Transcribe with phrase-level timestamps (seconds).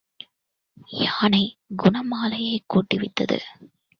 [1.01, 1.43] யானை
[1.77, 3.39] குணமாலையைக் கூட்டுவித்தது.